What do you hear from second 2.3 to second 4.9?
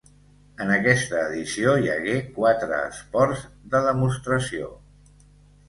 quatre esports de demostració.